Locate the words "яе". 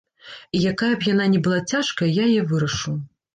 2.31-2.43